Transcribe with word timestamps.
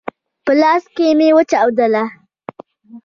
په 0.45 0.51
لاس 0.61 0.83
کي 0.95 1.07
مي 1.17 1.29
وچاودله! 1.37 2.03